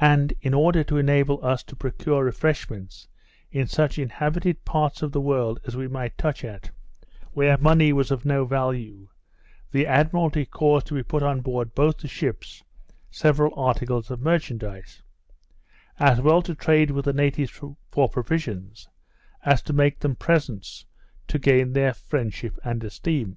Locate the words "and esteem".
22.64-23.36